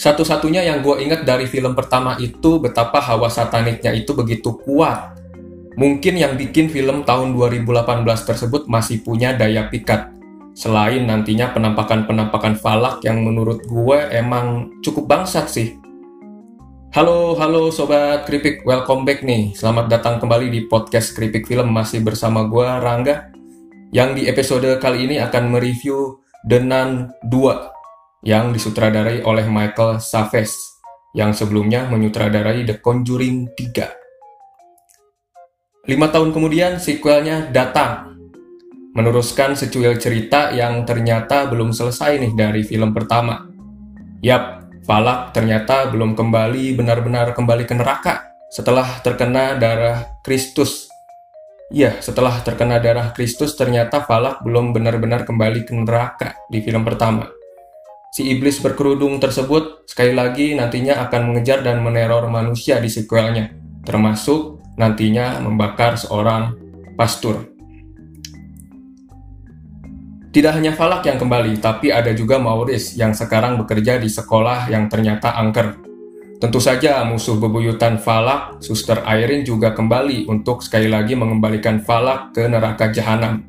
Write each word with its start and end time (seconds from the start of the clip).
Satu-satunya 0.00 0.64
yang 0.64 0.80
gue 0.80 0.96
ingat 0.96 1.28
dari 1.28 1.44
film 1.44 1.76
pertama 1.76 2.16
itu 2.16 2.56
betapa 2.56 3.04
hawa 3.04 3.28
sataniknya 3.28 3.92
itu 3.92 4.16
begitu 4.16 4.56
kuat. 4.64 5.12
Mungkin 5.76 6.16
yang 6.16 6.40
bikin 6.40 6.72
film 6.72 7.04
tahun 7.04 7.36
2018 7.36 8.08
tersebut 8.24 8.64
masih 8.64 9.04
punya 9.04 9.36
daya 9.36 9.68
pikat. 9.68 10.08
Selain 10.56 11.04
nantinya 11.04 11.52
penampakan-penampakan 11.52 12.56
falak 12.56 13.04
yang 13.04 13.20
menurut 13.20 13.60
gue 13.68 13.98
emang 14.08 14.72
cukup 14.80 15.04
bangsat 15.04 15.52
sih. 15.52 15.76
Halo, 16.96 17.36
halo 17.36 17.68
Sobat 17.68 18.24
Kripik, 18.24 18.64
welcome 18.64 19.04
back 19.04 19.20
nih. 19.20 19.52
Selamat 19.52 19.92
datang 19.92 20.16
kembali 20.16 20.48
di 20.48 20.64
podcast 20.64 21.12
Kripik 21.12 21.44
Film 21.44 21.76
masih 21.76 22.00
bersama 22.00 22.48
gue 22.48 22.64
Rangga. 22.64 23.36
Yang 23.92 24.10
di 24.16 24.22
episode 24.32 24.80
kali 24.80 25.12
ini 25.12 25.20
akan 25.20 25.52
mereview 25.52 26.24
The 26.48 26.56
Nun 26.56 27.12
2 27.28 27.79
yang 28.20 28.52
disutradarai 28.52 29.24
oleh 29.24 29.48
Michael 29.48 29.96
Saves 29.96 30.52
yang 31.16 31.32
sebelumnya 31.32 31.88
menyutradarai 31.88 32.68
The 32.68 32.76
Conjuring 32.78 33.56
3. 33.56 35.88
Lima 35.88 36.12
tahun 36.12 36.36
kemudian, 36.36 36.76
sequelnya 36.76 37.48
datang, 37.48 38.20
meneruskan 38.92 39.56
secuil 39.56 39.96
cerita 39.96 40.52
yang 40.52 40.84
ternyata 40.84 41.48
belum 41.48 41.72
selesai 41.72 42.20
nih 42.20 42.32
dari 42.36 42.62
film 42.62 42.92
pertama. 42.92 43.48
Yap, 44.20 44.68
Falak 44.84 45.32
ternyata 45.32 45.88
belum 45.88 46.18
kembali 46.18 46.76
benar-benar 46.76 47.32
kembali 47.32 47.64
ke 47.64 47.74
neraka 47.78 48.36
setelah 48.52 49.00
terkena 49.00 49.56
darah 49.56 50.20
Kristus. 50.20 50.92
Ya, 51.70 51.94
setelah 52.02 52.42
terkena 52.42 52.82
darah 52.82 53.14
Kristus 53.16 53.54
ternyata 53.54 54.02
Falak 54.04 54.44
belum 54.44 54.76
benar-benar 54.76 55.24
kembali 55.24 55.64
ke 55.64 55.72
neraka 55.72 56.36
di 56.50 56.60
film 56.60 56.84
pertama. 56.84 57.39
Si 58.10 58.26
iblis 58.26 58.58
berkerudung 58.58 59.22
tersebut 59.22 59.86
sekali 59.86 60.10
lagi 60.10 60.58
nantinya 60.58 60.98
akan 61.06 61.30
mengejar 61.30 61.62
dan 61.62 61.78
meneror 61.78 62.26
manusia 62.26 62.82
di 62.82 62.90
sequelnya, 62.90 63.54
termasuk 63.86 64.58
nantinya 64.74 65.38
membakar 65.38 65.94
seorang 65.94 66.58
pastur. 66.98 67.46
Tidak 70.34 70.50
hanya 70.50 70.74
Falak 70.74 71.06
yang 71.06 71.22
kembali, 71.22 71.62
tapi 71.62 71.94
ada 71.94 72.10
juga 72.10 72.42
Maurice 72.42 72.98
yang 72.98 73.14
sekarang 73.14 73.62
bekerja 73.62 74.02
di 74.02 74.10
sekolah 74.10 74.66
yang 74.66 74.90
ternyata 74.90 75.38
angker. 75.38 75.78
Tentu 76.42 76.58
saja 76.58 77.06
musuh 77.06 77.38
bebuyutan 77.38 78.02
Falak, 78.02 78.58
Suster 78.58 79.06
Irene 79.06 79.46
juga 79.46 79.70
kembali 79.70 80.26
untuk 80.26 80.66
sekali 80.66 80.90
lagi 80.90 81.14
mengembalikan 81.14 81.78
Falak 81.78 82.34
ke 82.34 82.42
neraka 82.50 82.90
jahanam. 82.90 83.42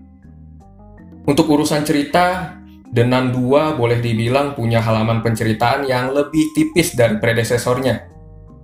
Untuk 1.26 1.50
urusan 1.50 1.82
cerita, 1.82 2.58
Denan 2.92 3.31
2 3.31 3.80
boleh 3.80 4.03
dibilang 4.03 4.52
punya 4.52 4.84
halaman 4.84 5.23
penceritaan 5.23 5.88
yang 5.88 6.11
lebih 6.11 6.52
tipis 6.52 6.92
dari 6.92 7.16
predesesornya. 7.23 8.11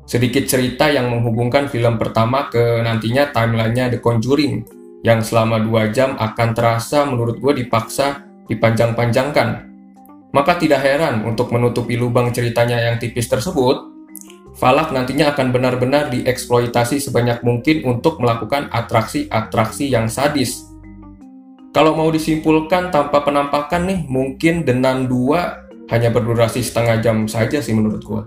Sedikit 0.03 0.44
cerita 0.44 0.92
yang 0.92 1.08
menghubungkan 1.08 1.72
film 1.72 1.95
pertama 1.95 2.52
ke 2.52 2.84
nantinya 2.84 3.31
timelinenya 3.31 3.88
The 3.95 4.00
Conjuring, 4.03 4.67
yang 5.08 5.23
selama 5.23 5.64
2 5.64 5.95
jam 5.95 6.19
akan 6.19 6.50
terasa 6.52 7.08
menurut 7.08 7.39
gue 7.39 7.64
dipaksa 7.64 8.28
dipanjang-panjangkan. 8.52 9.64
Maka 10.36 10.59
tidak 10.59 10.84
heran 10.84 11.23
untuk 11.23 11.56
menutupi 11.56 11.95
lubang 11.95 12.36
ceritanya 12.36 12.84
yang 12.84 13.00
tipis 13.00 13.31
tersebut, 13.31 13.95
Falak 14.58 14.89
nantinya 14.89 15.38
akan 15.38 15.53
benar-benar 15.53 16.09
dieksploitasi 16.09 16.97
sebanyak 16.97 17.45
mungkin 17.45 17.86
untuk 17.86 18.17
melakukan 18.17 18.73
atraksi-atraksi 18.73 19.86
yang 19.86 20.09
sadis 20.09 20.67
kalau 21.78 21.94
mau 21.94 22.09
disimpulkan 22.09 22.89
tanpa 22.89 23.22
penampakan 23.22 23.86
nih, 23.86 24.00
mungkin 24.09 24.66
Denan 24.66 25.06
2 25.06 25.94
hanya 25.94 26.09
berdurasi 26.09 26.66
setengah 26.66 26.97
jam 27.06 27.29
saja 27.29 27.62
sih 27.62 27.69
menurut 27.69 28.02
gue. 28.02 28.24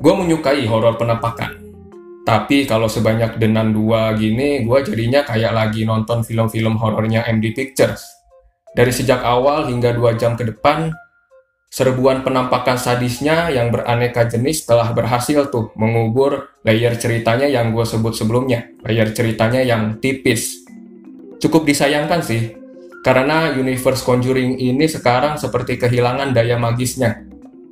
Gue 0.00 0.14
menyukai 0.16 0.64
horor 0.64 0.96
penampakan. 0.96 1.52
Tapi 2.24 2.64
kalau 2.64 2.88
sebanyak 2.88 3.36
Denan 3.36 3.76
2 3.76 4.16
gini, 4.16 4.64
gue 4.64 4.78
jadinya 4.88 5.20
kayak 5.20 5.52
lagi 5.52 5.84
nonton 5.84 6.24
film-film 6.24 6.80
horornya 6.80 7.28
MD 7.28 7.52
Pictures. 7.52 8.00
Dari 8.72 8.88
sejak 8.88 9.20
awal 9.20 9.68
hingga 9.68 9.92
2 9.92 10.16
jam 10.16 10.32
ke 10.32 10.48
depan, 10.48 10.88
serbuan 11.68 12.24
penampakan 12.24 12.80
sadisnya 12.80 13.52
yang 13.52 13.68
beraneka 13.68 14.24
jenis 14.24 14.64
telah 14.64 14.90
berhasil 14.96 15.52
tuh 15.52 15.68
mengubur 15.76 16.48
layer 16.64 16.96
ceritanya 16.96 17.44
yang 17.44 17.76
gue 17.76 17.84
sebut 17.84 18.16
sebelumnya, 18.16 18.72
layer 18.82 19.12
ceritanya 19.12 19.60
yang 19.60 20.00
tipis. 20.00 20.64
Cukup 21.38 21.68
disayangkan 21.68 22.24
sih, 22.24 22.56
karena 23.04 23.52
universe 23.54 24.02
Conjuring 24.02 24.58
ini 24.58 24.88
sekarang 24.88 25.38
seperti 25.38 25.78
kehilangan 25.78 26.34
daya 26.34 26.58
magisnya. 26.58 27.22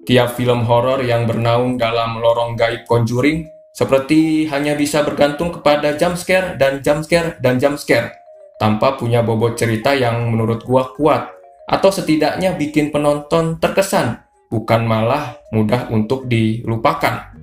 Tiap 0.07 0.39
film 0.39 0.63
horor 0.71 1.03
yang 1.03 1.27
bernaung 1.27 1.75
dalam 1.75 2.23
lorong 2.23 2.55
gaib 2.55 2.87
Conjuring 2.87 3.43
seperti 3.75 4.47
hanya 4.49 4.73
bisa 4.73 5.05
bergantung 5.05 5.53
kepada 5.53 5.99
jump 5.99 6.17
scare 6.17 6.57
dan 6.57 6.81
jump 6.81 7.05
scare 7.05 7.37
dan 7.45 7.61
jump 7.61 7.77
scare, 7.77 8.09
tanpa 8.57 8.97
punya 8.97 9.21
bobot 9.21 9.59
cerita 9.59 9.93
yang 9.93 10.33
menurut 10.33 10.65
gua 10.65 10.97
kuat 10.97 11.36
atau 11.66 11.91
setidaknya 11.91 12.54
bikin 12.54 12.94
penonton 12.94 13.59
terkesan, 13.59 14.22
bukan 14.49 14.87
malah 14.87 15.43
mudah 15.50 15.91
untuk 15.91 16.31
dilupakan. 16.31 17.34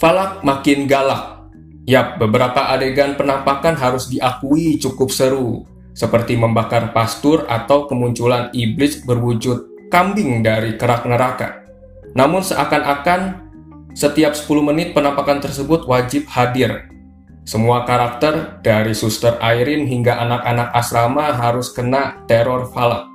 Falak 0.00 0.40
makin 0.44 0.88
galak. 0.88 1.36
Yap, 1.86 2.18
beberapa 2.18 2.72
adegan 2.72 3.14
penampakan 3.14 3.78
harus 3.78 4.10
diakui 4.10 4.80
cukup 4.82 5.08
seru, 5.12 5.62
seperti 5.94 6.34
membakar 6.34 6.90
pastur 6.90 7.46
atau 7.46 7.86
kemunculan 7.86 8.50
iblis 8.50 9.06
berwujud 9.06 9.88
kambing 9.92 10.42
dari 10.42 10.74
kerak 10.74 11.06
neraka. 11.06 11.62
Namun 12.18 12.42
seakan-akan 12.42 13.46
setiap 13.94 14.34
10 14.34 14.66
menit 14.66 14.92
penampakan 14.92 15.38
tersebut 15.38 15.86
wajib 15.86 16.26
hadir 16.28 16.90
semua 17.46 17.86
karakter 17.86 18.58
dari 18.58 18.90
Suster 18.90 19.38
Irene 19.38 19.86
hingga 19.86 20.18
anak-anak 20.18 20.74
asrama 20.74 21.30
harus 21.30 21.70
kena 21.70 22.26
teror 22.26 22.66
Falak. 22.74 23.06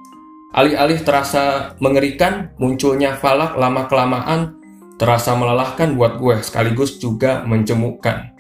Alih-alih 0.55 1.03
terasa 1.03 1.75
mengerikan, 1.83 2.55
munculnya 2.55 3.19
Falak 3.19 3.59
lama-kelamaan 3.59 4.55
terasa 4.95 5.35
melelahkan 5.35 5.99
buat 5.99 6.15
gue 6.15 6.39
sekaligus 6.47 6.95
juga 6.95 7.43
mencemukkan. 7.43 8.31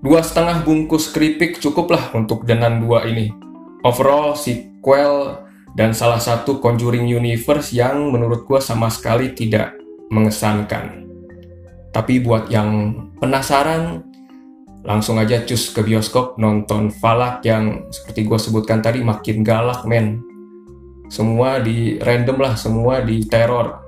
Dua 0.00 0.24
setengah 0.24 0.64
bungkus 0.64 1.12
keripik 1.12 1.60
cukuplah 1.60 2.08
untuk 2.16 2.48
Denan 2.48 2.80
dua 2.80 3.04
ini. 3.04 3.28
Overall, 3.84 4.32
sequel 4.32 5.44
dan 5.76 5.92
salah 5.92 6.24
satu 6.24 6.56
Conjuring 6.56 7.04
Universe 7.04 7.76
yang 7.76 8.08
menurut 8.08 8.48
gue 8.48 8.60
sama 8.64 8.88
sekali 8.88 9.36
tidak 9.36 9.76
mengesankan. 10.08 11.04
Tapi 11.92 12.22
buat 12.22 12.48
yang 12.48 12.94
penasaran, 13.18 14.07
langsung 14.88 15.20
aja 15.20 15.44
cus 15.44 15.68
ke 15.76 15.84
bioskop 15.84 16.40
nonton 16.40 16.88
Falak 16.88 17.44
yang 17.44 17.92
seperti 17.92 18.24
gue 18.24 18.38
sebutkan 18.40 18.80
tadi 18.80 19.04
makin 19.04 19.44
galak 19.44 19.84
men. 19.84 20.24
Semua 21.12 21.60
di 21.60 22.00
random 22.00 22.40
lah 22.40 22.56
semua 22.56 23.04
di 23.04 23.20
teror. 23.28 23.84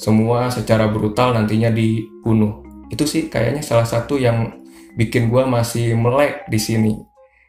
Semua 0.00 0.48
secara 0.48 0.88
brutal 0.88 1.36
nantinya 1.36 1.68
dibunuh. 1.68 2.64
Itu 2.88 3.04
sih 3.04 3.28
kayaknya 3.28 3.60
salah 3.60 3.84
satu 3.84 4.16
yang 4.16 4.64
bikin 4.96 5.28
gue 5.28 5.44
masih 5.44 5.92
melek 5.92 6.48
di 6.48 6.56
sini 6.56 6.96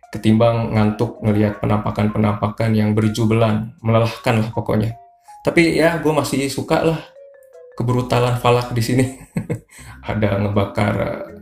ketimbang 0.10 0.74
ngantuk 0.74 1.22
ngelihat 1.22 1.62
penampakan-penampakan 1.62 2.74
yang 2.74 2.98
berjubelan 2.98 3.78
melelahkan 3.80 4.44
lah 4.44 4.50
pokoknya. 4.52 4.98
Tapi 5.46 5.80
ya 5.80 6.02
gue 6.04 6.12
masih 6.12 6.52
suka 6.52 6.84
lah 6.84 7.00
kebrutalan 7.80 8.36
Falak 8.44 8.76
di 8.76 8.84
sini. 8.84 9.06
Ada 10.10 10.42
ngebakar 10.42 10.96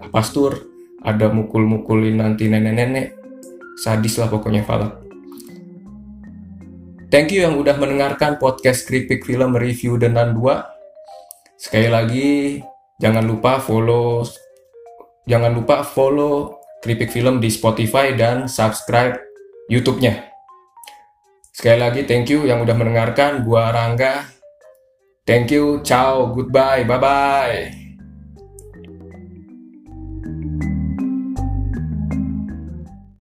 eh, 0.06 0.12
pastur 0.14 0.77
ada 1.06 1.30
mukul-mukulin 1.30 2.18
nanti 2.22 2.50
nenek-nenek. 2.50 3.18
Sadis 3.78 4.18
lah 4.18 4.26
pokoknya 4.26 4.66
Falak 4.66 5.08
thank 7.08 7.32
you 7.32 7.46
yang 7.46 7.56
udah 7.56 7.78
mendengarkan 7.80 8.36
podcast 8.36 8.84
Kripik 8.90 9.24
Film 9.24 9.56
Review 9.56 9.96
Denan 9.96 10.36
2 10.36 11.58
sekali 11.62 11.88
lagi 11.88 12.60
jangan 13.00 13.24
lupa 13.24 13.62
follow 13.62 14.26
jangan 15.30 15.56
lupa 15.56 15.86
follow 15.86 16.60
Kripik 16.84 17.10
Film 17.10 17.42
di 17.42 17.50
Spotify 17.50 18.14
dan 18.14 18.46
subscribe 18.46 19.18
YouTube-nya. 19.68 20.30
Sekali 21.50 21.82
lagi 21.82 22.06
thank 22.06 22.30
you 22.30 22.46
yang 22.46 22.62
udah 22.62 22.78
mendengarkan. 22.78 23.42
Gua 23.42 23.74
Rangga. 23.74 24.30
Thank 25.26 25.52
you 25.52 25.82
ciao 25.82 26.32
goodbye 26.32 26.86
bye 26.86 27.02
bye 27.02 27.87